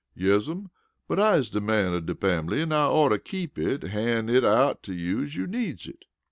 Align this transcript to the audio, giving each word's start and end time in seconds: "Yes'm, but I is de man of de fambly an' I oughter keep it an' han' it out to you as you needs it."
"Yes'm, 0.15 0.71
but 1.07 1.19
I 1.19 1.35
is 1.35 1.51
de 1.51 1.61
man 1.61 1.93
of 1.93 2.07
de 2.07 2.15
fambly 2.15 2.59
an' 2.59 2.71
I 2.71 2.85
oughter 2.87 3.19
keep 3.19 3.59
it 3.59 3.83
an' 3.83 3.89
han' 3.91 4.29
it 4.29 4.43
out 4.43 4.81
to 4.85 4.95
you 4.95 5.21
as 5.21 5.35
you 5.35 5.45
needs 5.45 5.87
it." 5.87 6.05